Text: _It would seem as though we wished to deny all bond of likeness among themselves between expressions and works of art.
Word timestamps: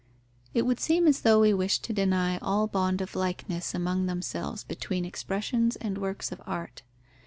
_It 0.55 0.65
would 0.65 0.79
seem 0.79 1.05
as 1.07 1.21
though 1.21 1.41
we 1.41 1.53
wished 1.53 1.83
to 1.83 1.93
deny 1.93 2.39
all 2.39 2.65
bond 2.65 3.01
of 3.01 3.15
likeness 3.15 3.75
among 3.75 4.07
themselves 4.07 4.63
between 4.63 5.05
expressions 5.05 5.75
and 5.75 5.99
works 5.99 6.31
of 6.31 6.41
art. 6.47 6.81